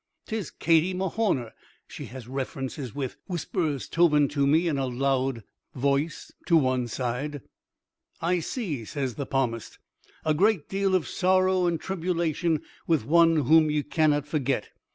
"'Tis 0.25 0.49
Katie 0.49 0.95
Mahorner 0.95 1.51
she 1.87 2.05
has 2.07 2.27
references 2.27 2.95
with," 2.95 3.17
whispers 3.27 3.87
Tobin 3.87 4.27
to 4.29 4.47
me 4.47 4.67
in 4.67 4.79
a 4.79 4.87
loud 4.87 5.43
voice 5.75 6.31
to 6.47 6.57
one 6.57 6.87
side. 6.87 7.41
"I 8.19 8.39
see," 8.39 8.83
says 8.83 9.13
the 9.13 9.27
palmist, 9.27 9.77
"a 10.25 10.33
great 10.33 10.67
deal 10.67 10.95
of 10.95 11.07
sorrow 11.07 11.67
and 11.67 11.79
tribulation 11.79 12.63
with 12.87 13.05
one 13.05 13.35
whom 13.45 13.69
ye 13.69 13.83
cannot 13.83 14.25
forget. 14.27 14.71